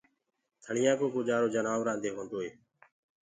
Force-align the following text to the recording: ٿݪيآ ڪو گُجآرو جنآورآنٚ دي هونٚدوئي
ٿݪيآ 0.63 0.93
ڪو 0.99 1.05
گُجآرو 1.15 1.47
جنآورآنٚ 1.55 2.01
دي 2.03 2.09
هونٚدوئي 2.15 2.49